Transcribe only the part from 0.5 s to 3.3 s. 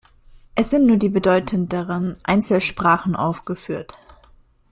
Es sind nur die bedeutenderen Einzelsprachen